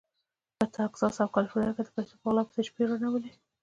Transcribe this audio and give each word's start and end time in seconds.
په 0.57 0.65
تګزاس 0.75 1.15
او 1.23 1.29
کالیفورنیا 1.35 1.73
کې 1.75 1.83
د 1.85 1.89
پیسو 1.95 2.15
په 2.21 2.27
غلا 2.29 2.43
پسې 2.47 2.61
شپې 2.67 2.83
روڼولې. 2.89 3.31